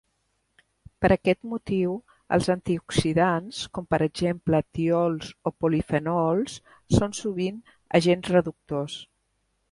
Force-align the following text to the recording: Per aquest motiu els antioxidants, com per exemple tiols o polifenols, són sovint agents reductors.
Per 1.05 1.09
aquest 1.15 1.39
motiu 1.49 1.91
els 2.37 2.47
antioxidants, 2.53 3.59
com 3.77 3.87
per 3.93 3.99
exemple 4.05 4.61
tiols 4.77 5.29
o 5.49 5.51
polifenols, 5.65 6.55
són 6.95 7.13
sovint 7.19 7.61
agents 8.01 8.33
reductors. 8.37 8.97